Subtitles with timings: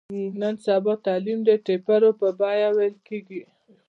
[0.41, 3.41] نن سبا تعلیم د ټېپرو په بیه ویل کېږي.